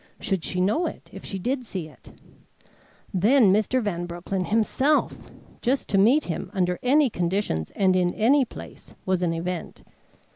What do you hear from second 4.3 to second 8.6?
himself! Just to meet him, under any conditions and in any